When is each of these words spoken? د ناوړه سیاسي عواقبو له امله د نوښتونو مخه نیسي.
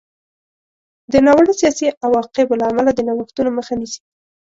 د 1.11 1.13
ناوړه 1.25 1.53
سیاسي 1.61 1.85
عواقبو 2.05 2.59
له 2.59 2.65
امله 2.71 2.91
د 2.93 2.99
نوښتونو 3.07 3.49
مخه 3.57 3.73
نیسي. 3.79 3.99